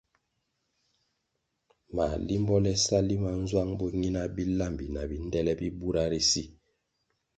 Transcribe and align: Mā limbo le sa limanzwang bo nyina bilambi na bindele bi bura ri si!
Mā 1.95 2.05
limbo 2.27 2.55
le 2.65 2.73
sa 2.85 2.97
limanzwang 3.09 3.71
bo 3.79 3.85
nyina 3.99 4.21
bilambi 4.35 4.85
na 4.95 5.03
bindele 5.09 5.51
bi 5.59 5.67
bura 5.79 6.03
ri 6.11 6.21
si! 6.29 6.43